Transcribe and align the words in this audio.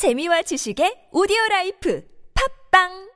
재미와 0.00 0.40
지식의 0.40 1.08
오디오 1.12 1.36
라이프 1.50 2.02
팟빵 2.70 3.10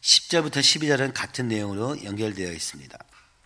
10절부터 0.00 0.58
12절은 0.58 1.12
같은 1.14 1.46
내용으로 1.46 2.02
연결되어 2.02 2.50
있습니다. 2.50 2.98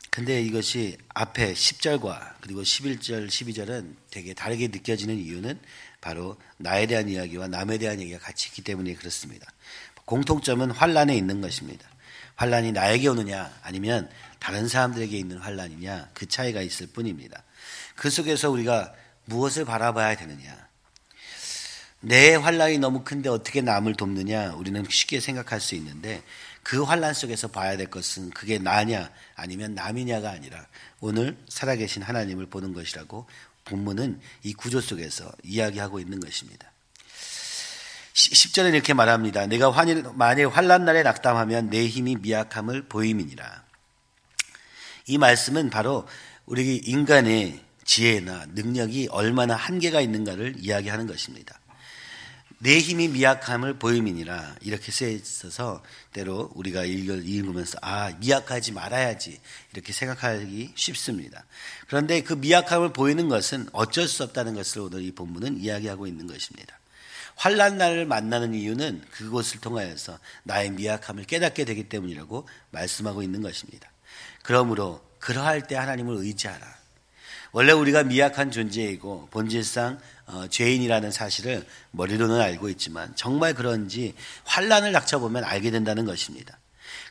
근데 0.08 0.40
이것이 0.40 0.96
앞에 1.10 1.52
10절과 1.52 2.36
그리고 2.40 2.62
11절, 2.62 3.28
12절은 3.28 3.94
되게 4.10 4.32
다르게 4.32 4.68
느껴지는 4.68 5.18
이유는 5.18 5.60
바로 6.00 6.38
나에 6.56 6.86
대한 6.86 7.10
이야기와 7.10 7.48
남에 7.48 7.76
대한 7.76 8.00
얘기가 8.00 8.18
같이 8.20 8.48
있기 8.48 8.62
때문에 8.62 8.94
그렇습니다. 8.94 9.46
공통점은 10.06 10.70
환란에 10.70 11.14
있는 11.14 11.42
것입니다. 11.42 11.86
환란이 12.36 12.72
나에게 12.72 13.08
오느냐 13.08 13.54
아니면 13.62 14.08
다른 14.38 14.66
사람들에게 14.66 15.14
있는 15.14 15.36
환란이냐 15.36 16.08
그 16.14 16.26
차이가 16.26 16.62
있을 16.62 16.86
뿐입니다. 16.86 17.44
그 17.96 18.08
속에서 18.08 18.50
우리가 18.50 18.94
무엇을 19.26 19.66
바라봐야 19.66 20.16
되느냐 20.16 20.72
내 22.04 22.34
환란이 22.34 22.78
너무 22.78 23.02
큰데 23.02 23.30
어떻게 23.30 23.62
남을 23.62 23.94
돕느냐 23.94 24.54
우리는 24.54 24.84
쉽게 24.88 25.20
생각할 25.20 25.60
수 25.60 25.74
있는데 25.74 26.22
그 26.62 26.82
환란 26.82 27.14
속에서 27.14 27.48
봐야 27.48 27.76
될 27.76 27.86
것은 27.86 28.30
그게 28.30 28.58
나냐 28.58 29.10
아니면 29.34 29.74
남이냐가 29.74 30.30
아니라 30.30 30.66
오늘 31.00 31.36
살아계신 31.48 32.02
하나님을 32.02 32.46
보는 32.46 32.74
것이라고 32.74 33.26
본문은 33.64 34.20
이 34.42 34.52
구조 34.52 34.80
속에서 34.82 35.32
이야기하고 35.42 35.98
있는 35.98 36.20
것입니다. 36.20 36.70
10절에 38.12 38.74
이렇게 38.74 38.92
말합니다. 38.92 39.46
내가 39.46 39.70
환일, 39.72 40.04
만일 40.14 40.48
환란 40.48 40.84
날에 40.84 41.02
낙담하면 41.02 41.70
내 41.70 41.86
힘이 41.88 42.16
미약함을 42.16 42.88
보임이니라. 42.88 43.64
이 45.06 45.18
말씀은 45.18 45.70
바로 45.70 46.06
우리 46.44 46.76
인간의 46.76 47.60
지혜나 47.84 48.46
능력이 48.54 49.08
얼마나 49.10 49.56
한계가 49.56 50.00
있는가를 50.00 50.56
이야기하는 50.58 51.06
것입니다. 51.06 51.58
내 52.58 52.78
힘이 52.78 53.08
미약함을 53.08 53.78
보임이니라 53.78 54.56
이렇게 54.62 54.90
쓰여 54.90 55.08
있어서 55.08 55.82
때로 56.12 56.50
우리가 56.54 56.84
읽으면서 56.84 57.78
아 57.82 58.12
미약하지 58.18 58.72
말아야지 58.72 59.40
이렇게 59.72 59.92
생각하기 59.92 60.72
쉽습니다. 60.74 61.44
그런데 61.88 62.22
그 62.22 62.34
미약함을 62.34 62.92
보이는 62.92 63.28
것은 63.28 63.68
어쩔 63.72 64.08
수 64.08 64.22
없다는 64.22 64.54
것을 64.54 64.82
오늘 64.82 65.02
이 65.02 65.12
본문은 65.12 65.60
이야기하고 65.60 66.06
있는 66.06 66.26
것입니다. 66.26 66.78
환란 67.36 67.78
날을 67.78 68.06
만나는 68.06 68.54
이유는 68.54 69.04
그곳을 69.10 69.60
통하여서 69.60 70.18
나의 70.44 70.70
미약함을 70.70 71.24
깨닫게 71.24 71.64
되기 71.64 71.88
때문이라고 71.88 72.48
말씀하고 72.70 73.22
있는 73.22 73.42
것입니다. 73.42 73.90
그러므로 74.42 75.04
그러할 75.18 75.66
때 75.66 75.74
하나님을 75.74 76.16
의지하라. 76.16 76.83
원래 77.54 77.70
우리가 77.70 78.02
미약한 78.02 78.50
존재이고 78.50 79.28
본질상 79.30 80.00
어, 80.26 80.46
죄인이라는 80.48 81.12
사실을 81.12 81.64
머리로는 81.92 82.40
알고 82.40 82.68
있지만 82.70 83.14
정말 83.14 83.54
그런지 83.54 84.14
환란을 84.42 84.90
닥쳐보면 84.90 85.44
알게 85.44 85.70
된다는 85.70 86.04
것입니다. 86.04 86.58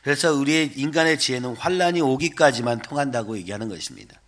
그래서 0.02 0.34
우리의 0.34 0.72
인간의 0.76 1.18
지혜는 1.18 1.56
환란이 1.56 2.02
오기까지만 2.02 2.82
통한다고 2.82 3.38
얘기하는 3.38 3.70
것입니다. 3.70 4.20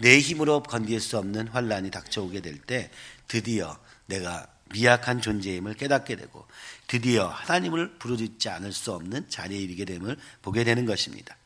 내 0.00 0.18
힘으로 0.18 0.64
건딜 0.64 1.00
수 1.00 1.16
없는 1.18 1.46
환란이 1.46 1.92
닥쳐오게 1.92 2.40
될 2.40 2.58
때 2.66 2.90
드디어 3.28 3.78
내가 4.06 4.48
미약한 4.72 5.20
존재임을 5.20 5.74
깨닫게 5.74 6.16
되고 6.16 6.48
드디어 6.88 7.28
하나님을 7.28 7.98
부르짖지 8.00 8.48
않을 8.48 8.72
수 8.72 8.92
없는 8.92 9.28
자리에 9.28 9.60
이르게 9.60 9.84
됨을 9.84 10.16
보게 10.42 10.64
되는 10.64 10.84
것입니다. 10.84 11.36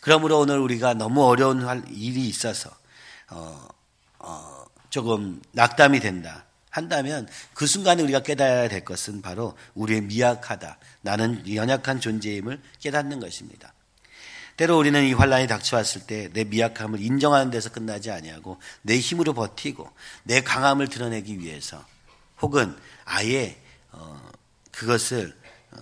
그러므로 0.00 0.38
오늘 0.38 0.60
우리가 0.60 0.94
너무 0.94 1.26
어려운 1.26 1.60
일이 1.90 2.26
있어서 2.26 2.70
어, 3.30 3.68
어, 4.18 4.64
조금 4.90 5.42
낙담이 5.52 6.00
된다 6.00 6.44
한다면 6.70 7.26
그 7.54 7.66
순간에 7.66 8.02
우리가 8.02 8.20
깨달아야 8.20 8.68
될 8.68 8.84
것은 8.84 9.22
바로 9.22 9.56
우리의 9.74 10.02
미약하다. 10.02 10.78
나는 11.00 11.54
연약한 11.54 12.00
존재임을 12.00 12.60
깨닫는 12.80 13.18
것입니다. 13.18 13.72
때로 14.56 14.78
우리는 14.78 15.02
이 15.04 15.12
환란이 15.12 15.46
닥쳐왔을 15.46 16.06
때 16.06 16.28
내 16.32 16.44
미약함을 16.44 17.00
인정하는 17.00 17.50
데서 17.50 17.70
끝나지 17.70 18.10
아니하고 18.10 18.58
내 18.82 18.98
힘으로 18.98 19.32
버티고 19.32 19.90
내 20.24 20.40
강함을 20.42 20.88
드러내기 20.88 21.38
위해서 21.38 21.84
혹은 22.40 22.76
아예 23.04 23.58
어, 23.92 24.20
그것을 24.72 25.34
어, 25.72 25.78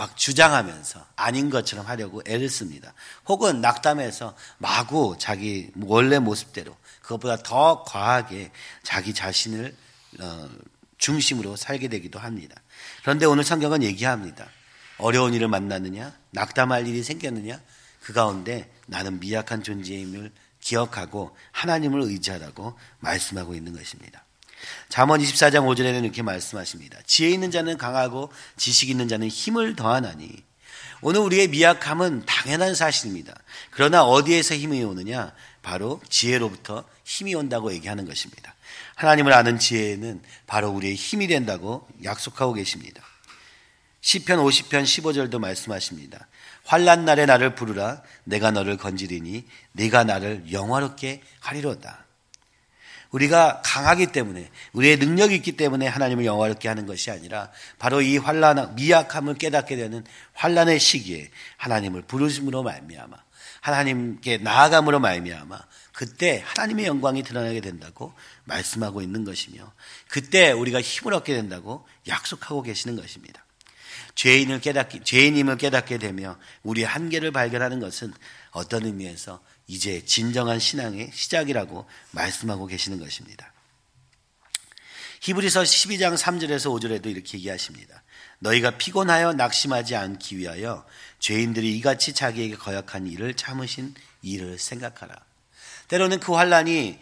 막 0.00 0.16
주장하면서 0.16 1.06
아닌 1.14 1.50
것처럼 1.50 1.84
하려고 1.86 2.22
애를 2.26 2.48
씁니다. 2.48 2.94
혹은 3.28 3.60
낙담해서 3.60 4.34
마구 4.56 5.16
자기 5.18 5.70
원래 5.82 6.18
모습대로 6.18 6.74
그것보다 7.02 7.36
더 7.42 7.84
과하게 7.84 8.50
자기 8.82 9.12
자신을 9.12 9.76
어, 10.20 10.48
중심으로 10.96 11.54
살게 11.56 11.88
되기도 11.88 12.18
합니다. 12.18 12.56
그런데 13.02 13.26
오늘 13.26 13.44
성경은 13.44 13.82
얘기합니다. 13.82 14.48
어려운 14.96 15.34
일을 15.34 15.48
만났느냐, 15.48 16.16
낙담할 16.30 16.86
일이 16.86 17.02
생겼느냐, 17.02 17.60
그 18.02 18.14
가운데 18.14 18.72
나는 18.86 19.20
미약한 19.20 19.62
존재임을 19.62 20.32
기억하고 20.60 21.36
하나님을 21.52 22.00
의지하라고 22.00 22.78
말씀하고 23.00 23.54
있는 23.54 23.74
것입니다. 23.76 24.24
잠언 24.88 25.20
24장 25.20 25.66
5절에는 25.66 26.04
이렇게 26.04 26.22
말씀하십니다. 26.22 26.98
지혜 27.06 27.30
있는 27.30 27.50
자는 27.50 27.78
강하고 27.78 28.32
지식 28.56 28.90
있는 28.90 29.08
자는 29.08 29.28
힘을 29.28 29.76
더하나니 29.76 30.30
오늘 31.02 31.20
우리의 31.20 31.48
미약함은 31.48 32.26
당연한 32.26 32.74
사실입니다. 32.74 33.34
그러나 33.70 34.04
어디에서 34.04 34.54
힘이 34.54 34.82
오느냐? 34.82 35.32
바로 35.62 36.00
지혜로부터 36.08 36.84
힘이 37.04 37.34
온다고 37.34 37.72
얘기하는 37.72 38.06
것입니다. 38.06 38.54
하나님을 38.96 39.32
아는 39.32 39.58
지혜는 39.58 40.22
바로 40.46 40.70
우리의 40.70 40.94
힘이 40.94 41.26
된다고 41.26 41.86
약속하고 42.04 42.52
계십니다. 42.52 43.02
시편 44.02 44.38
50편 44.38 44.84
15절도 44.84 45.38
말씀하십니다. 45.38 46.26
환란 46.64 47.04
날에 47.04 47.26
나를 47.26 47.54
부르라 47.54 48.02
내가 48.24 48.50
너를 48.50 48.76
건지리니 48.76 49.46
네가 49.72 50.04
나를 50.04 50.52
영화롭게 50.52 51.22
하리로다. 51.40 52.04
우리가 53.10 53.60
강하기 53.64 54.08
때문에 54.08 54.50
우리의 54.72 54.98
능력이 54.98 55.34
있기 55.36 55.52
때문에 55.52 55.86
하나님을 55.86 56.24
영화롭게 56.24 56.68
하는 56.68 56.86
것이 56.86 57.10
아니라 57.10 57.50
바로 57.78 58.00
이 58.02 58.18
환란 58.18 58.74
미약함을 58.76 59.34
깨닫게 59.34 59.76
되는 59.76 60.04
환란의 60.34 60.78
시기에 60.78 61.30
하나님을 61.56 62.02
부르심으로 62.02 62.62
말미암아 62.62 63.16
하나님께 63.60 64.38
나아감으로 64.38 65.00
말미암아 65.00 65.60
그때 65.92 66.42
하나님의 66.46 66.86
영광이 66.86 67.22
드러나게 67.22 67.60
된다고 67.60 68.14
말씀하고 68.44 69.02
있는 69.02 69.24
것이며 69.24 69.72
그때 70.08 70.52
우리가 70.52 70.80
힘을 70.80 71.12
얻게 71.12 71.34
된다고 71.34 71.86
약속하고 72.08 72.62
계시는 72.62 72.96
것입니다. 72.96 73.44
죄인을 74.14 74.60
깨닫기 74.60 75.00
죄인임을 75.04 75.56
깨닫게 75.56 75.98
되며 75.98 76.36
우리의 76.62 76.86
한계를 76.86 77.32
발견하는 77.32 77.80
것은 77.80 78.12
어떤 78.50 78.84
의미에서 78.84 79.40
이제 79.70 80.04
진정한 80.04 80.58
신앙의 80.58 81.12
시작이라고 81.14 81.86
말씀하고 82.10 82.66
계시는 82.66 82.98
것입니다. 82.98 83.52
히브리서 85.20 85.62
12장 85.62 86.16
3절에서 86.16 86.76
5절에도 86.76 87.06
이렇게 87.06 87.38
얘기하십니다. 87.38 88.02
너희가 88.40 88.78
피곤하여 88.78 89.34
낙심하지 89.34 89.94
않기 89.94 90.38
위하여 90.38 90.84
죄인들이 91.20 91.76
이같이 91.78 92.14
자기에게 92.14 92.56
거역한 92.56 93.06
일을 93.06 93.34
참으신 93.34 93.94
일을 94.22 94.58
생각하라. 94.58 95.14
때로는 95.86 96.18
그 96.18 96.32
환란이 96.32 96.98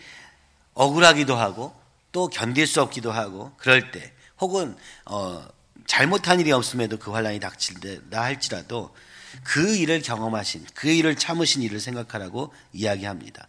억울하기도 0.75 1.35
하고 1.35 1.75
또 2.13 2.29
견딜 2.29 2.67
수 2.67 2.83
없기도 2.83 3.13
하고 3.13 3.51
그럴 3.57 3.91
때 3.93 4.13
혹은 4.41 4.77
어 5.07 5.49
잘못한 5.87 6.39
일이 6.39 6.53
없음에도 6.53 6.99
그 6.99 7.13
환란이 7.13 7.41
닥칠다 7.41 8.21
할지라도 8.23 8.95
그 9.45 9.77
일을 9.77 10.03
경험하신 10.03 10.67
그 10.75 10.89
일을 10.89 11.17
참으신 11.17 11.63
일을 11.63 11.81
생각하라고 11.81 12.53
이야기합니다. 12.73 13.49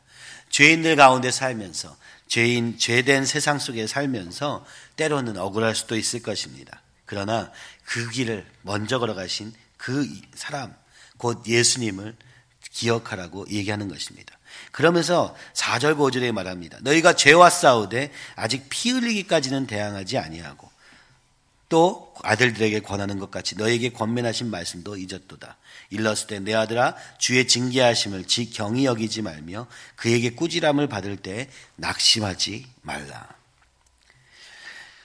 죄인들 0.49 0.95
가운데 0.95 1.31
살면서 1.31 1.95
죄인 2.27 2.77
죄된 2.77 3.25
세상 3.25 3.59
속에 3.59 3.87
살면서 3.87 4.65
때로는 4.95 5.37
억울할 5.37 5.75
수도 5.75 5.97
있을 5.97 6.21
것입니다. 6.21 6.81
그러나 7.05 7.51
그 7.85 8.09
길을 8.09 8.45
먼저 8.61 8.99
걸어가신 8.99 9.53
그 9.77 10.07
사람 10.35 10.75
곧 11.17 11.43
예수님을 11.47 12.15
기억하라고 12.71 13.47
얘기하는 13.49 13.87
것입니다. 13.87 14.37
그러면서 14.71 15.35
4절 15.53 15.97
5절에 15.97 16.31
말합니다. 16.31 16.77
너희가 16.81 17.15
죄와 17.15 17.49
싸우되 17.49 18.11
아직 18.35 18.65
피 18.69 18.91
흘리기까지는 18.91 19.67
대항하지 19.67 20.17
아니하고 20.17 20.69
또 21.69 22.13
아들들에게 22.23 22.81
권하는 22.81 23.19
것 23.19 23.29
같이 23.29 23.55
너에게 23.55 23.89
권면하신 23.89 24.49
말씀도 24.49 24.97
잊었도다. 24.97 25.57
일렀을 25.91 26.27
때내 26.27 26.53
아들아 26.53 26.95
주의 27.19 27.47
징계하심을 27.47 28.25
지 28.25 28.49
경히 28.49 28.85
여기지 28.85 29.21
말며 29.21 29.67
그에게 29.95 30.31
꾸지람을 30.31 30.87
받을 30.87 31.15
때 31.15 31.49
낙심하지 31.75 32.65
말라. 32.81 33.29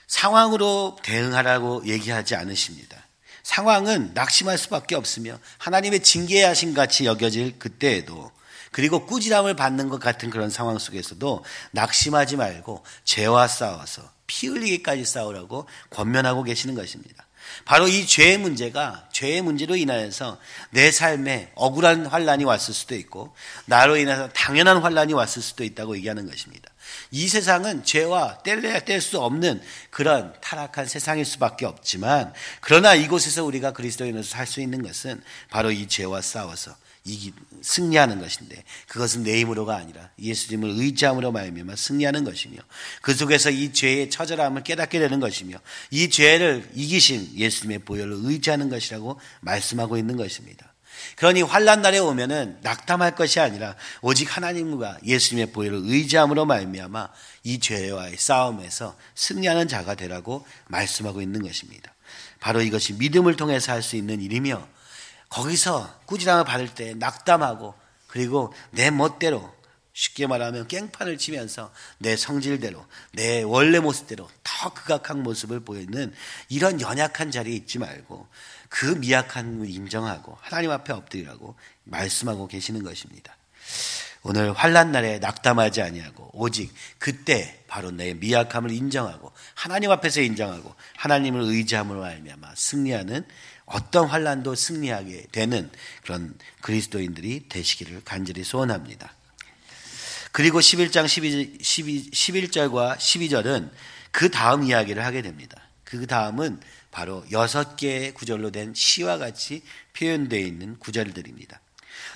상황으로 0.07 0.97
대응하라고 1.03 1.85
얘기하지 1.85 2.35
않으십니다. 2.35 3.05
상황은 3.43 4.13
낙심할 4.15 4.57
수밖에 4.57 4.95
없으며 4.95 5.39
하나님의 5.59 6.01
징계하신 6.01 6.73
같이 6.73 7.05
여겨질 7.05 7.59
그때에도 7.59 8.31
그리고 8.71 9.05
꾸지람을 9.05 9.55
받는 9.55 9.87
것 9.87 9.99
같은 9.99 10.31
그런 10.31 10.49
상황 10.49 10.79
속에서도 10.79 11.45
낙심하지 11.71 12.37
말고 12.37 12.83
죄와 13.03 13.47
싸워서 13.47 14.14
피 14.27 14.47
흘리기까지 14.47 15.05
싸우라고 15.05 15.67
권면하고 15.89 16.43
계시는 16.43 16.75
것입니다. 16.75 17.25
바로 17.63 17.87
이 17.87 18.05
죄의 18.05 18.37
문제가 18.37 19.07
죄의 19.11 19.41
문제로 19.41 19.75
인하여서 19.75 20.39
내 20.71 20.91
삶에 20.91 21.51
억울한 21.55 22.05
환란이 22.07 22.43
왔을 22.43 22.73
수도 22.73 22.95
있고 22.95 23.35
나로 23.65 23.97
인해서 23.97 24.29
당연한 24.29 24.77
환란이 24.77 25.13
왔을 25.13 25.41
수도 25.41 25.63
있다고 25.63 25.95
얘기하는 25.97 26.27
것입니다. 26.29 26.69
이 27.11 27.27
세상은 27.27 27.83
죄와 27.83 28.39
뗄래야 28.39 28.81
뗄 28.81 29.01
수 29.01 29.19
없는 29.19 29.61
그런 29.89 30.33
타락한 30.41 30.85
세상일 30.85 31.25
수밖에 31.25 31.65
없지만 31.65 32.33
그러나 32.61 32.95
이곳에서 32.95 33.43
우리가 33.43 33.73
그리스도인으로서 33.73 34.29
살수 34.29 34.61
있는 34.61 34.81
것은 34.83 35.21
바로 35.49 35.71
이 35.71 35.87
죄와 35.87 36.21
싸워서 36.21 36.75
이기 37.05 37.33
승리하는 37.61 38.19
것인데 38.19 38.63
그것은 38.87 39.23
내 39.23 39.39
힘으로가 39.39 39.75
아니라 39.75 40.09
예수님을 40.19 40.71
의지함으로 40.71 41.31
말미암아 41.31 41.75
승리하는 41.75 42.23
것이며 42.23 42.57
그 43.01 43.13
속에서 43.13 43.51
이 43.51 43.73
죄의 43.73 44.09
처절함을 44.09 44.63
깨닫게 44.63 44.99
되는 44.99 45.19
것이며 45.19 45.59
이 45.91 46.09
죄를 46.09 46.67
이기신 46.73 47.37
예수님의 47.37 47.79
보혈을 47.79 48.17
의지하는 48.23 48.69
것이라고 48.69 49.19
말씀하고 49.41 49.97
있는 49.97 50.17
것입니다. 50.17 50.73
그러니 51.17 51.43
환란 51.43 51.83
날에 51.83 51.99
오면은 51.99 52.57
낙담할 52.61 53.15
것이 53.15 53.39
아니라 53.39 53.75
오직 54.01 54.35
하나님과 54.35 54.97
예수님의 55.05 55.51
보혈을 55.51 55.81
의지함으로 55.83 56.45
말미암아 56.45 57.09
이 57.43 57.59
죄와의 57.59 58.17
싸움에서 58.17 58.97
승리하는 59.13 59.67
자가 59.67 59.93
되라고 59.93 60.45
말씀하고 60.67 61.21
있는 61.21 61.43
것입니다. 61.43 61.93
바로 62.39 62.61
이것이 62.61 62.93
믿음을 62.93 63.35
통해서 63.35 63.71
할 63.71 63.83
수 63.83 63.95
있는 63.95 64.21
일이며 64.21 64.67
거기서 65.29 66.01
꾸지람을 66.05 66.45
받을 66.45 66.73
때 66.73 66.93
낙담하고 66.93 67.73
그리고 68.07 68.53
내 68.71 68.91
멋대로 68.91 69.53
쉽게 69.95 70.27
말하면 70.27 70.67
깽판을 70.67 71.17
치면서 71.17 71.71
내 71.99 72.17
성질대로 72.17 72.85
내 73.13 73.43
원래 73.43 73.79
모습대로 73.79 74.29
더 74.43 74.73
극악한 74.73 75.23
모습을 75.23 75.61
보이는 75.61 76.13
이런 76.49 76.81
연약한 76.81 77.31
자리에 77.31 77.55
있지 77.55 77.79
말고 77.79 78.27
그 78.67 78.85
미약함을 78.85 79.69
인정하고 79.69 80.37
하나님 80.41 80.71
앞에 80.71 80.91
엎드리라고 80.91 81.55
말씀하고 81.85 82.47
계시는 82.47 82.83
것입니다. 82.83 83.37
오늘 84.27 84.53
환란 84.53 84.91
날에 84.91 85.19
낙담하지 85.19 85.81
아니하고 85.81 86.31
오직 86.33 86.73
그때 86.97 87.63
바로 87.67 87.91
내 87.91 88.15
미약함을 88.15 88.71
인정하고 88.71 89.31
하나님 89.53 89.91
앞에서 89.91 90.19
인정하고 90.19 90.73
하나님을 90.97 91.41
의지함으로 91.41 92.03
알미암아 92.03 92.55
승리하는 92.55 93.25
어떤 93.65 94.07
환란도 94.07 94.55
승리하게 94.55 95.27
되는 95.31 95.69
그런 96.03 96.35
그리스도인들이 96.61 97.49
되시기를 97.49 98.01
간절히 98.05 98.43
소원합니다. 98.43 99.13
그리고 100.31 100.59
11장 100.59 101.07
12, 101.07 101.59
12, 101.61 102.09
11절과 102.11 102.97
12절은 102.97 103.71
그 104.11 104.29
다음 104.29 104.63
이야기를 104.63 105.03
하게 105.03 105.21
됩니다. 105.21 105.61
그 105.83 106.07
다음은 106.07 106.59
바로 106.91 107.25
여섯 107.31 107.75
개의 107.75 108.13
구절로 108.13 108.51
된 108.51 108.73
시와 108.73 109.17
같이 109.17 109.63
표현되어 109.97 110.39
있는 110.39 110.77
구절들입니다. 110.79 111.59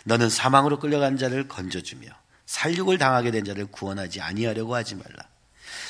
너는 0.06 0.30
사망으로 0.30 0.80
끌려간 0.80 1.18
자를 1.18 1.48
건져주며 1.48 2.10
살육을 2.46 2.98
당하게 2.98 3.31
된 3.31 3.46
자를 3.46 3.66
구원하지 3.66 4.22
아니하려고 4.22 4.75
하지 4.75 4.96
말라. 4.96 5.28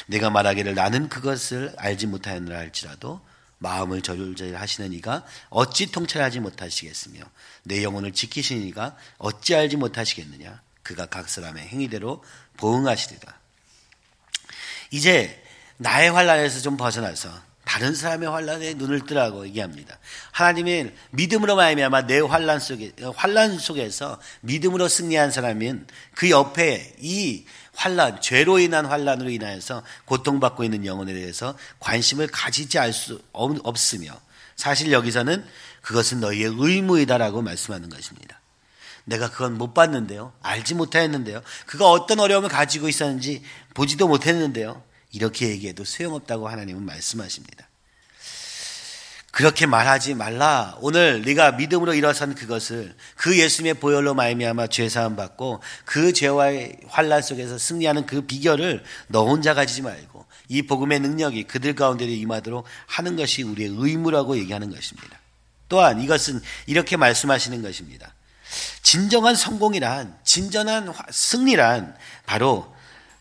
내가 0.07 0.29
말하기를 0.29 0.75
나는 0.75 1.09
그것을 1.09 1.73
알지 1.77 2.07
못하였느라 2.07 2.57
할지라도 2.57 3.21
마음을 3.59 4.01
저절 4.01 4.55
하시는 4.55 4.91
이가 4.93 5.25
어찌 5.49 5.91
통찰하지 5.91 6.39
못하시겠으며 6.39 7.21
내 7.63 7.83
영혼을 7.83 8.11
지키시는 8.13 8.63
이가 8.67 8.97
어찌 9.17 9.55
알지 9.55 9.77
못하시겠느냐. 9.77 10.61
그가 10.81 11.05
각 11.05 11.29
사람의 11.29 11.67
행위대로 11.67 12.23
보응하시리라. 12.57 13.37
이제 14.91 15.43
나의 15.77 16.11
환란에서 16.11 16.61
좀 16.61 16.77
벗어나서 16.77 17.48
다른 17.69 17.93
사람의 17.93 18.27
환란에 18.27 18.73
눈을 18.73 19.05
뜨라고 19.05 19.45
얘기합니다. 19.45 19.99
하나님의 20.31 20.91
믿음으로 21.11 21.55
말미암아 21.55 22.07
내 22.07 22.19
환란 22.19 22.59
속에 22.59 22.93
환란 23.15 23.59
속에서 23.59 24.19
믿음으로 24.41 24.87
승리한 24.87 25.29
사람은 25.29 25.85
그 26.15 26.31
옆에 26.31 26.95
이 26.97 27.45
환란, 27.75 28.21
죄로 28.21 28.57
인한 28.57 28.87
환란으로 28.87 29.29
인하여서 29.29 29.83
고통받고 30.05 30.63
있는 30.63 30.87
영혼에 30.87 31.13
대해서 31.13 31.55
관심을 31.79 32.25
가지지 32.25 32.79
않을 32.79 32.91
수 32.91 33.21
없으며 33.31 34.19
사실 34.55 34.91
여기서는 34.91 35.45
그것은 35.83 36.21
너희의 36.21 36.51
의무이다라고 36.57 37.43
말씀하는 37.43 37.89
것입니다. 37.89 38.41
내가 39.05 39.29
그건 39.29 39.59
못 39.59 39.75
봤는데요. 39.75 40.33
알지 40.41 40.73
못하였는데요. 40.73 41.43
그가 41.67 41.91
어떤 41.91 42.19
어려움을 42.19 42.49
가지고 42.49 42.89
있었는지 42.89 43.43
보지도 43.75 44.07
못했는데요. 44.07 44.88
이렇게 45.11 45.49
얘기해도 45.49 45.83
소용없다고 45.83 46.47
하나님은 46.47 46.85
말씀하십니다. 46.85 47.67
그렇게 49.31 49.65
말하지 49.65 50.15
말라. 50.15 50.75
오늘 50.81 51.21
네가 51.21 51.53
믿음으로 51.53 51.93
일어선 51.93 52.35
그것을 52.35 52.95
그 53.15 53.37
예수님의 53.37 53.75
보혈로 53.75 54.13
말미암아 54.15 54.67
죄 54.67 54.89
사함 54.89 55.15
받고 55.15 55.61
그 55.85 56.13
죄와의 56.13 56.79
환란 56.87 57.21
속에서 57.21 57.57
승리하는 57.57 58.05
그 58.05 58.21
비결을 58.21 58.83
너 59.07 59.25
혼자 59.25 59.53
가지지 59.53 59.83
말고 59.83 60.25
이 60.49 60.63
복음의 60.63 60.99
능력이 60.99 61.43
그들 61.43 61.75
가운데로 61.75 62.09
임하도록 62.11 62.65
하는 62.87 63.15
것이 63.15 63.43
우리의 63.43 63.69
의무라고 63.77 64.35
얘기하는 64.37 64.71
것입니다. 64.71 65.19
또한 65.69 66.01
이것은 66.01 66.41
이렇게 66.65 66.97
말씀하시는 66.97 67.61
것입니다. 67.61 68.13
진정한 68.81 69.35
성공이란 69.35 70.17
진정한 70.23 70.91
승리란 71.11 71.95
바로 72.25 72.75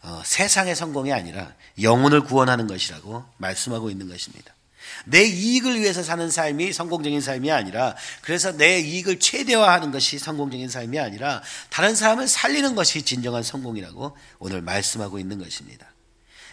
어, 0.08 0.22
세상의 0.25 0.75
성공이 0.75 1.12
아니라 1.12 1.52
영혼을 1.82 2.22
구원하는 2.22 2.66
것이라고 2.66 3.26
말씀하고 3.37 3.90
있는 3.90 4.08
것입니다. 4.08 4.55
내 5.05 5.22
이익을 5.22 5.78
위해서 5.78 6.02
사는 6.02 6.31
삶이 6.31 6.72
성공적인 6.72 7.20
삶이 7.20 7.50
아니라 7.50 7.94
그래서 8.22 8.52
내 8.52 8.81
이익을 8.81 9.20
최대화하는 9.20 9.90
것이 9.90 10.19
성공적인 10.19 10.70
삶이 10.70 10.99
아니라 10.99 11.43
다른 11.69 11.94
사람을 11.94 12.26
살리는 12.26 12.75
것이 12.75 13.02
진정한 13.02 13.43
성공이라고 13.43 14.16
오늘 14.38 14.62
말씀하고 14.62 15.19
있는 15.19 15.38
것입니다. 15.38 15.87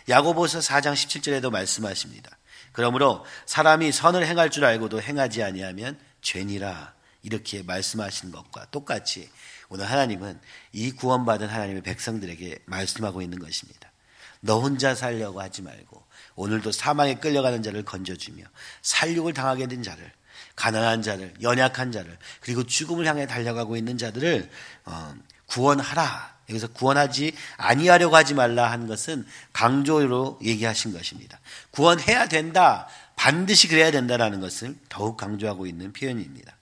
야고보서 0.10 0.60
4장 0.60 0.94
17절에도 0.94 1.50
말씀하십니다. 1.50 2.38
그러므로 2.74 3.26
사람이 3.46 3.94
선을 3.94 4.28
행할 4.28 4.50
줄 4.50 4.66
알고도 4.66 5.02
행하지 5.02 5.44
아니하면 5.44 5.98
죄니라 6.22 6.94
이렇게 7.26 7.64
말씀하시는 7.64 8.32
것과 8.32 8.68
똑같이 8.70 9.30
오늘 9.68 9.90
하나님은 9.90 10.40
이 10.74 10.92
구원받은 10.92 11.48
하나님의 11.48 11.82
백성들에게 11.82 12.60
말씀하고 12.66 13.24
있는 13.24 13.40
것입니다. 13.40 13.92
너 14.42 14.60
혼자 14.60 14.94
살려고 14.94 15.42
하지 15.42 15.64
말고 15.64 16.04
오늘도 16.36 16.72
사망에 16.72 17.16
끌려가는 17.16 17.64
자를 17.64 17.84
건져주며 17.84 18.44
살육을 18.84 19.34
당하게 19.34 19.68
된 19.68 19.82
자를 19.82 20.12
가난한 20.56 21.02
자를 21.02 21.34
연약한 21.42 21.92
자를 21.92 22.16
그리고 22.42 22.64
죽음을 22.64 23.08
향해 23.08 23.26
달려가고 23.26 23.76
있는 23.76 23.98
자들을 23.98 24.50
어, 24.86 25.16
구원하라. 25.48 26.36
여기서 26.48 26.68
구원하지 26.68 27.34
아니하려고 27.58 28.16
하지 28.16 28.36
말라 28.36 28.70
한 28.70 28.86
것은 28.86 29.26
강조로 29.52 30.38
얘기하신 30.44 30.94
것입니다. 30.94 31.40
구원해야 31.72 32.28
된다. 32.28 32.88
반드시 33.16 33.68
그래야 33.68 33.90
된다라는 33.90 34.42
것을 34.42 34.76
더욱 34.88 35.18
강조하고 35.18 35.66
있는 35.66 35.92
표현입니다. 35.92 36.55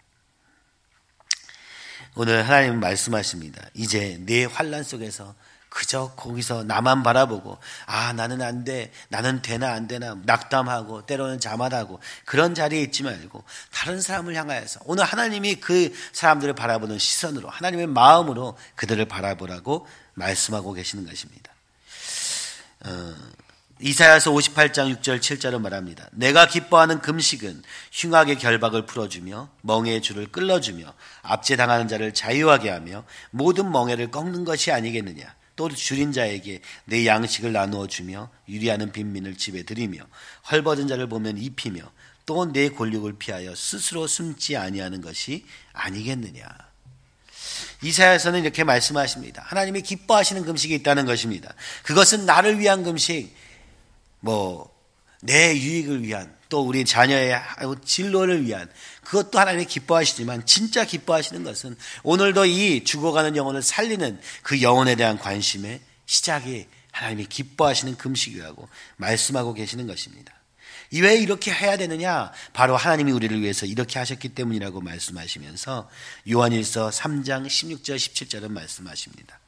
오늘 2.15 2.45
하나님은 2.45 2.79
말씀하십니다. 2.79 3.61
이제 3.73 4.17
내 4.25 4.45
환란 4.45 4.83
속에서 4.83 5.33
그저 5.69 6.13
거기서 6.15 6.63
나만 6.63 7.01
바라보고 7.01 7.57
아 7.87 8.13
나는 8.13 8.43
안 8.43 8.63
돼, 8.63 8.91
나는 9.09 9.41
되나 9.41 9.73
안 9.73 9.87
되나 9.87 10.15
낙담하고 10.23 11.07
때로는 11.07 11.39
자만하고 11.39 11.99
그런 12.25 12.53
자리에 12.53 12.81
있지 12.81 13.01
말고 13.01 13.43
다른 13.71 13.99
사람을 13.99 14.35
향하여서 14.35 14.81
오늘 14.85 15.03
하나님이 15.03 15.55
그 15.55 15.91
사람들을 16.11 16.53
바라보는 16.53 16.99
시선으로 16.99 17.49
하나님의 17.49 17.87
마음으로 17.87 18.55
그들을 18.75 19.03
바라보라고 19.05 19.87
말씀하고 20.13 20.73
계시는 20.73 21.07
것입니다. 21.07 21.51
어, 22.85 23.15
이사야서 23.85 24.31
58장 24.31 24.95
6절 24.95 25.19
7절은 25.19 25.59
말합니다. 25.59 26.07
내가 26.13 26.47
기뻐하는 26.47 27.01
금식은 27.01 27.63
흉악의 27.91 28.37
결박을 28.37 28.85
풀어주며 28.85 29.49
멍해의 29.59 30.01
줄을 30.01 30.25
끌어주며 30.27 30.93
압제당하는 31.21 31.89
자를 31.89 32.13
자유하게 32.13 32.69
하며 32.69 33.03
모든 33.31 33.69
멍해를 33.69 34.09
꺾는 34.09 34.45
것이 34.45 34.71
아니겠느냐. 34.71 35.35
또 35.57 35.67
줄인 35.69 36.13
자에게 36.13 36.61
내 36.85 37.05
양식을 37.05 37.51
나누어 37.51 37.87
주며 37.87 38.29
유리하는 38.47 38.93
빈민을 38.93 39.35
집에 39.35 39.63
들이며 39.63 39.99
헐벗은 40.49 40.87
자를 40.87 41.09
보면 41.09 41.37
입히며 41.37 41.81
또 42.25 42.45
내 42.45 42.69
권력을 42.69 43.11
피하여 43.19 43.53
스스로 43.53 44.07
숨지 44.07 44.55
아니하는 44.55 45.01
것이 45.01 45.45
아니겠느냐. 45.73 46.47
이사야서는 47.81 48.43
이렇게 48.43 48.63
말씀하십니다. 48.63 49.43
하나님이 49.45 49.81
기뻐하시는 49.81 50.45
금식이 50.45 50.73
있다는 50.75 51.05
것입니다. 51.05 51.53
그것은 51.83 52.25
나를 52.25 52.59
위한 52.59 52.83
금식, 52.83 53.35
뭐 54.23 54.73
내 55.23 55.55
유익을 55.55 56.03
위한 56.03 56.35
또 56.49 56.61
우리 56.61 56.83
자녀의 56.83 57.41
진로를 57.85 58.45
위한 58.45 58.69
그것도 59.05 59.39
하나님이 59.39 59.65
기뻐하시지만 59.65 60.45
진짜 60.45 60.83
기뻐하시는 60.83 61.43
것은 61.45 61.77
오늘도 62.03 62.45
이 62.45 62.83
죽어가는 62.83 63.37
영혼을 63.37 63.61
살리는 63.61 64.19
그 64.43 64.61
영혼에 64.61 64.95
대한 64.95 65.17
관심의 65.17 65.79
시작이 66.05 66.67
하나님이 66.91 67.25
기뻐하시는 67.27 67.95
금식이라고 67.95 68.67
말씀하고 68.97 69.53
계시는 69.53 69.87
것입니다. 69.87 70.33
왜 70.91 71.17
이렇게 71.17 71.51
해야 71.51 71.77
되느냐? 71.77 72.31
바로 72.51 72.75
하나님이 72.75 73.13
우리를 73.13 73.41
위해서 73.41 73.65
이렇게 73.65 73.97
하셨기 73.97 74.29
때문이라고 74.29 74.81
말씀하시면서 74.81 75.89
요한일서 76.29 76.89
3장 76.89 77.47
16절 77.47 77.95
17절은 77.95 78.51
말씀하십니다. 78.51 79.39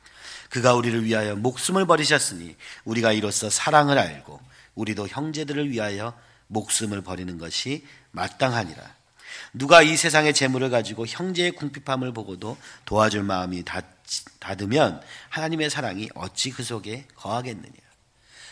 그가 0.49 0.73
우리를 0.73 1.03
위하여 1.03 1.35
목숨을 1.35 1.85
버리셨으니 1.85 2.55
우리가 2.85 3.11
이로써 3.11 3.49
사랑을 3.49 3.99
알고 3.99 4.39
우리도 4.75 5.07
형제들을 5.07 5.71
위하여 5.71 6.17
목숨을 6.47 7.01
버리는 7.01 7.37
것이 7.37 7.85
마땅하니라. 8.11 8.95
누가 9.53 9.81
이 9.81 9.97
세상의 9.97 10.33
재물을 10.33 10.69
가지고 10.69 11.05
형제의 11.05 11.51
궁핍함을 11.51 12.13
보고도 12.13 12.57
도와줄 12.85 13.23
마음이 13.23 13.63
닫으면 14.39 15.01
하나님의 15.29 15.69
사랑이 15.69 16.09
어찌 16.13 16.51
그 16.51 16.63
속에 16.63 17.05
거하겠느냐. 17.15 17.73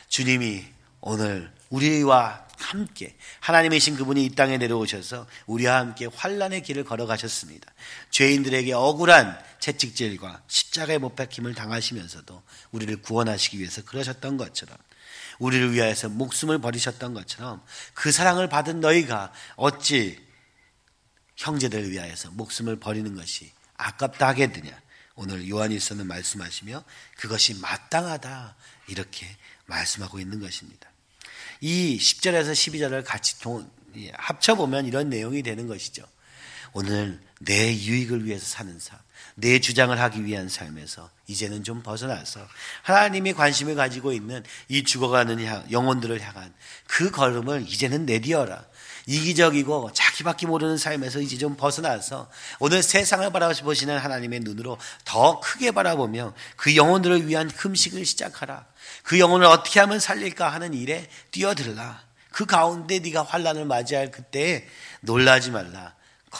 주님이 0.08 0.65
오늘 1.05 1.51
우리와 1.69 2.48
함께 2.57 3.17
하나님이신 3.41 3.98
그분이 3.98 4.24
이 4.24 4.36
땅에 4.36 4.57
내려오셔서 4.57 5.27
우리와 5.48 5.77
함께 5.77 6.05
환란의 6.05 6.63
길을 6.63 6.86
걸어가셨습니다. 6.86 7.69
죄인들에게 8.10 8.72
억울한 8.72 9.38
채찍질과 9.60 10.43
십자가의 10.48 11.00
못 11.00 11.15
박힘을 11.15 11.55
당하시면서도 11.55 12.41
우리를 12.72 13.01
구원하시기 13.01 13.60
위해서 13.60 13.83
그러셨던 13.83 14.38
것처럼 14.38 14.77
우리를 15.39 15.74
위하여서 15.74 16.07
목숨을 16.07 16.60
버리셨던 16.60 17.13
것처럼 17.13 17.62
그 17.93 18.13
사랑을 18.13 18.48
받은 18.48 18.79
너희가 18.79 19.33
어찌 19.57 20.25
형제들을 21.36 21.91
위하여서 21.91 22.31
목숨을 22.31 22.77
버리는 22.77 23.13
것이 23.13 23.51
아깝다 23.75 24.29
하겠느냐. 24.29 24.81
오늘 25.15 25.50
요한일서는 25.50 26.07
말씀하시며 26.07 26.83
그것이 27.17 27.55
마땅하다 27.55 28.55
이렇게 28.88 29.27
말씀하고 29.65 30.19
있는 30.19 30.39
것입니다. 30.39 30.92
이 31.63 31.98
10절에서 31.98 32.51
12절을 32.51 33.05
같이 33.05 33.36
합쳐보면 34.15 34.86
이런 34.86 35.10
내용이 35.10 35.43
되는 35.43 35.65
것이죠. 35.65 36.03
오늘 36.74 37.22
내 37.39 37.74
유익을 37.74 38.25
위해서 38.25 38.46
사는 38.46 38.77
삶, 38.79 39.00
내 39.36 39.60
주장을 39.60 39.98
하기 39.98 40.25
위한 40.25 40.50
삶에서 40.50 41.10
이제는 41.27 41.63
좀 41.63 41.82
벗어나서 41.82 42.46
하나님이 42.82 43.32
관심을 43.32 43.75
가지고 43.75 44.12
있는 44.12 44.43
이 44.67 44.84
죽어가는 44.84 45.72
영혼들을 45.72 46.20
향한 46.20 46.53
그 46.86 47.12
걸음을 47.12 47.62
이제는 47.65 48.05
내디어라. 48.08 48.65
이기적이고 49.05 49.91
자기밖에 49.93 50.48
모르는 50.48 50.77
삶에서 50.77 51.19
이제 51.19 51.38
좀 51.38 51.55
벗어나서 51.55 52.29
오늘 52.60 52.81
세상을 52.81 53.29
바라보시는 53.31 53.98
하나님의 53.98 54.41
눈으로 54.41 54.77
더 55.05 55.39
크게 55.39 55.72
바라보며 55.72 56.33
그 56.55 56.75
영혼들을 56.75 57.27
위한 57.27 57.50
금식을 57.50 58.05
시작하라. 58.05 58.65
그 59.03 59.19
영혼을 59.19 59.48
어떻게 59.48 59.79
하면 59.79 60.00
살릴까 60.00 60.50
하는 60.50 60.74
일에 60.74 61.10
뛰어들라. 61.31 62.01
그 62.31 62.45
가운데 62.45 63.00
네가 63.00 63.24
환란을 63.24 63.65
맞이할 63.65 64.12
그때 64.12 64.67
놀라지 65.01 65.51
말라. 65.51 65.93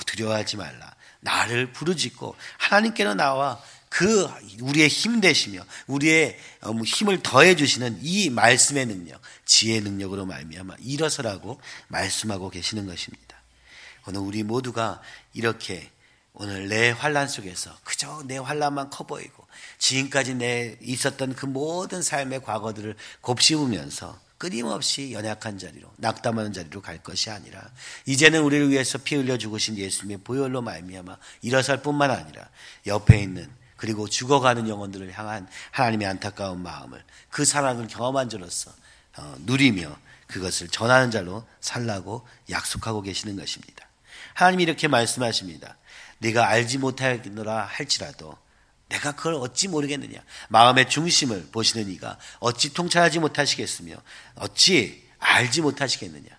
두려워하지 0.08 0.58
말라. 0.58 0.94
나를 1.20 1.72
부르짖고 1.72 2.36
하나님께로 2.58 3.14
나와 3.14 3.62
그 3.94 4.28
우리의 4.60 4.88
힘 4.88 5.22
되시며 5.22 5.64
우리의 5.86 6.36
어, 6.62 6.74
뭐 6.74 6.84
힘을 6.84 7.22
더해 7.22 7.56
주시는 7.56 8.00
이 8.02 8.32
말씀의 8.32 8.88
능력, 8.88 9.22
지혜의 9.46 9.82
능력으로 9.82 10.26
말미암아 10.26 10.78
일어서라고 10.80 11.62
말씀하고 11.90 12.50
계시는 12.50 12.88
것입니다. 12.88 13.38
오늘 14.08 14.22
우리 14.22 14.42
모두가 14.42 15.00
이렇게 15.34 15.92
오늘 16.34 16.70
내 16.70 16.90
환란 16.90 17.28
속에서 17.28 17.78
그저 17.84 18.24
내 18.26 18.40
환란만 18.40 18.90
커 18.90 19.06
보이고 19.06 19.46
지금까지 19.78 20.34
내 20.34 20.76
있었던 20.82 21.36
그 21.36 21.46
모든 21.46 22.02
삶의 22.02 22.42
과거들을 22.42 22.96
곱씹으면서 23.22 24.20
끊임없이 24.40 25.12
연약한 25.14 25.60
자리로 25.60 25.88
낙담하는 25.98 26.52
자리로 26.52 26.82
갈 26.82 26.98
것이 27.04 27.30
아니라 27.30 27.62
이제는 28.08 28.42
우리를 28.42 28.72
위해서 28.72 28.98
피 28.98 29.16
흘려 29.18 29.38
죽으신 29.38 29.78
예수님의 29.78 30.22
보혈로 30.24 30.64
말미암아 30.64 31.16
일어설 31.44 31.84
뿐만 31.84 32.10
아니라 32.10 32.50
옆에 32.88 33.22
있는 33.22 33.48
그리고 33.84 34.08
죽어가는 34.08 34.70
영혼들을 34.70 35.12
향한 35.12 35.46
하나님의 35.72 36.08
안타까운 36.08 36.64
마음을 36.64 37.04
그 37.30 37.44
사랑을 37.44 37.88
경험한 37.88 38.30
자로서 38.30 38.72
어, 39.18 39.36
누리며 39.40 39.94
그것을 40.28 40.70
전하는 40.70 41.12
자로 41.12 41.46
살라고 41.60 42.26
약속하고 42.50 43.02
계시는 43.02 43.36
것입니다. 43.36 43.86
하나님이 44.36 44.64
이렇게 44.64 44.88
말씀하십니다. 44.88 45.76
네가 46.20 46.48
알지 46.48 46.78
못하노라 46.78 47.66
할지라도 47.66 48.38
내가 48.88 49.18
그걸 49.18 49.34
어찌 49.34 49.68
모르겠느냐. 49.68 50.18
마음의 50.48 50.90
중심을 50.90 51.50
보시는 51.52 51.92
이가 51.92 52.18
어찌 52.40 52.74
통찰하지 52.74 53.20
못하시겠으며 53.20 53.98
어찌 54.36 55.06
알지 55.20 55.60
못하시겠느냐. 55.60 56.30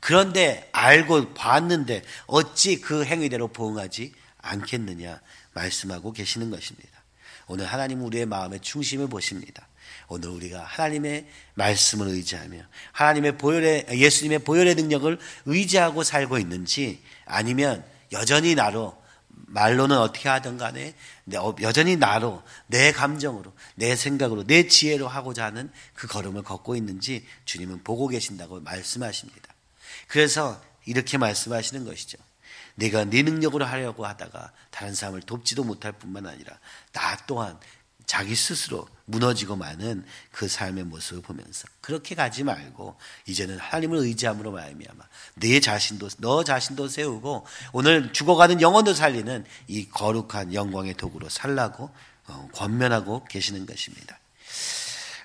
그런데 0.00 0.68
알고 0.72 1.34
봤는데 1.34 2.02
어찌 2.26 2.80
그 2.80 3.04
행위대로 3.04 3.46
보응하지 3.46 4.12
않겠느냐. 4.42 5.20
말씀하고 5.54 6.12
계시는 6.12 6.50
것입니다. 6.50 7.00
오늘 7.46 7.66
하나님 7.66 8.02
우리의 8.02 8.26
마음의 8.26 8.60
중심을 8.60 9.08
보십니다. 9.08 9.66
오늘 10.08 10.28
우리가 10.30 10.62
하나님의 10.62 11.26
말씀을 11.54 12.08
의지하며 12.08 12.62
하나님의 12.92 13.38
보혈의 13.38 13.86
예수님의 13.90 14.40
보혈의 14.40 14.74
능력을 14.74 15.18
의지하고 15.46 16.02
살고 16.02 16.38
있는지 16.38 17.02
아니면 17.24 17.84
여전히 18.12 18.54
나로 18.54 19.00
말로는 19.28 19.98
어떻게 19.98 20.28
하든 20.28 20.58
간에 20.58 20.94
어, 21.36 21.54
여전히 21.60 21.96
나로 21.96 22.42
내 22.66 22.92
감정으로 22.92 23.52
내 23.74 23.96
생각으로 23.96 24.44
내 24.46 24.68
지혜로 24.68 25.08
하고자 25.08 25.44
하는 25.44 25.70
그 25.94 26.06
걸음을 26.06 26.42
걷고 26.42 26.76
있는지 26.76 27.26
주님은 27.44 27.82
보고 27.82 28.06
계신다고 28.08 28.60
말씀하십니다. 28.60 29.54
그래서 30.06 30.60
이렇게 30.86 31.18
말씀하시는 31.18 31.84
것이죠. 31.84 32.18
내가 32.80 33.04
네 33.04 33.22
능력으로 33.22 33.66
하려고 33.66 34.06
하다가 34.06 34.52
다른 34.70 34.94
사람을 34.94 35.20
돕지도 35.22 35.64
못할 35.64 35.92
뿐만 35.92 36.26
아니라 36.26 36.58
나 36.92 37.16
또한 37.26 37.58
자기 38.06 38.34
스스로 38.34 38.88
무너지고 39.04 39.54
마는 39.54 40.04
그 40.32 40.48
삶의 40.48 40.84
모습을 40.84 41.22
보면서 41.22 41.68
그렇게 41.80 42.14
가지 42.14 42.42
말고 42.42 42.96
이제는 43.26 43.58
하나님을 43.58 43.98
의지함으로 43.98 44.50
말미암아 44.50 45.04
내 45.34 45.60
자신도 45.60 46.08
너 46.18 46.42
자신도 46.42 46.88
세우고 46.88 47.46
오늘 47.72 48.12
죽어가는 48.12 48.60
영혼도 48.62 48.94
살리는 48.94 49.44
이 49.68 49.88
거룩한 49.88 50.54
영광의 50.54 50.94
도구로 50.94 51.28
살라고 51.28 51.90
어, 52.26 52.48
권면하고 52.54 53.24
계시는 53.26 53.66
것입니다. 53.66 54.18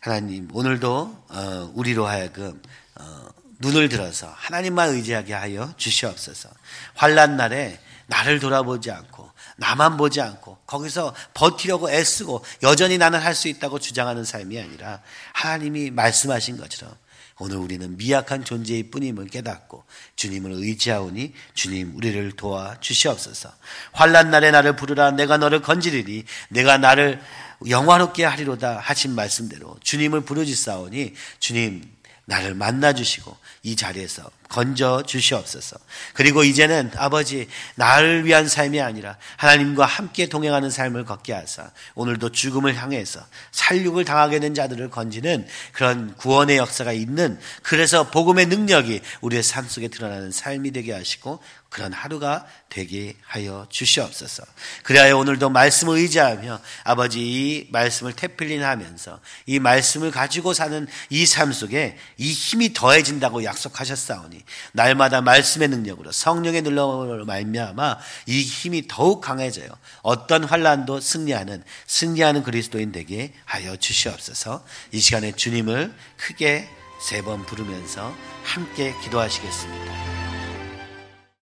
하나님 0.01 0.50
오늘도 0.53 1.25
어, 1.29 1.71
우리로 1.74 2.05
하여금 2.05 2.62
어, 2.95 3.27
눈을 3.59 3.89
들어서 3.89 4.33
하나님만 4.35 4.89
의지하게 4.89 5.33
하여 5.33 5.74
주시옵소서. 5.77 6.50
환란 6.95 7.38
날에 7.38 7.79
나를 8.07 8.39
돌아보지 8.39 8.91
않고 8.91 9.31
나만 9.57 9.97
보지 9.97 10.21
않고 10.21 10.57
거기서 10.65 11.15
버티려고 11.33 11.89
애쓰고 11.89 12.43
여전히 12.63 12.97
나는 12.97 13.19
할 13.19 13.33
수 13.35 13.47
있다고 13.47 13.79
주장하는 13.79 14.24
삶이 14.24 14.59
아니라 14.59 15.01
하나님이 15.33 15.91
말씀하신 15.91 16.57
것처럼 16.57 16.95
오늘 17.38 17.57
우리는 17.57 17.97
미약한 17.97 18.45
존재일 18.45 18.91
뿐임을 18.91 19.27
깨닫고 19.27 19.83
주님을 20.15 20.51
의지하오니 20.51 21.33
주님 21.53 21.95
우리를 21.95 22.31
도와 22.33 22.79
주시옵소서. 22.79 23.51
환란 23.91 24.31
날에 24.31 24.51
나를 24.51 24.75
부르라 24.77 25.12
내가 25.12 25.38
너를 25.38 25.62
건지리니 25.62 26.24
내가 26.50 26.77
나를 26.77 27.21
영화롭게 27.67 28.24
하리로다 28.24 28.77
하신 28.79 29.15
말씀대로 29.15 29.77
주님을 29.83 30.21
부르짖사오니 30.21 31.13
주님 31.39 31.83
나를 32.25 32.55
만나 32.55 32.94
주시고 32.94 33.36
이 33.63 33.75
자리에서 33.75 34.29
건져 34.55 35.03
주시옵소서. 35.05 35.77
그리고 36.13 36.43
이제는 36.43 36.91
아버지 36.95 37.47
나를 37.75 38.25
위한 38.25 38.47
삶이 38.47 38.81
아니라 38.81 39.17
하나님과 39.38 39.85
함께 39.85 40.27
동행하는 40.27 40.69
삶을 40.71 41.05
걷게 41.05 41.33
하사 41.33 41.69
오늘도 41.93 42.31
죽음을 42.31 42.75
향해서 42.75 43.19
살육을 43.51 44.05
당하게 44.05 44.39
된 44.39 44.55
자들을 44.55 44.89
건지는 44.89 45.45
그런 45.71 46.15
구원의 46.15 46.57
역사가 46.57 46.93
있는 46.93 47.38
그래서 47.62 48.09
복음의 48.09 48.47
능력이 48.47 49.01
우리의 49.21 49.43
삶 49.43 49.67
속에 49.67 49.89
드러나는 49.89 50.31
삶이 50.31 50.71
되게 50.71 50.93
하시고 50.93 51.43
그런 51.69 51.91
하루가 51.91 52.45
되게 52.69 53.15
하여 53.25 53.67
주시옵소서. 53.69 54.43
그래야 54.83 55.13
오늘도 55.13 55.50
말씀을 55.50 55.97
의지하며 55.97 56.62
아버지 56.85 57.19
이 57.19 57.67
말씀을 57.71 58.13
태필린하면서 58.13 59.19
이 59.47 59.59
말씀을 59.59 60.12
가지고 60.12 60.53
사는 60.53 60.88
이 61.09 61.25
삶 61.35 61.51
속에 61.51 61.97
이 62.17 62.31
힘이 62.31 62.71
더해진다고 62.71 63.43
약속하셨사오니 63.43 64.41
날마다 64.73 65.21
말씀의 65.21 65.67
능력으로 65.69 66.11
성령의 66.11 66.61
눌러으로 66.61 67.25
말미암아 67.25 67.97
이 68.27 68.41
힘이 68.41 68.87
더욱 68.87 69.21
강해져요. 69.21 69.67
어떤 70.01 70.43
환란도 70.43 70.99
승리하는 70.99 71.63
승리하는 71.87 72.43
그리스도인 72.43 72.91
되게 72.91 73.33
하여 73.45 73.75
주시옵소서. 73.75 74.63
이 74.91 74.99
시간에 74.99 75.31
주님을 75.31 75.93
크게 76.17 76.67
세 76.99 77.21
번 77.21 77.45
부르면서 77.45 78.15
함께 78.43 78.93
기도하시겠습니다. 79.03 80.25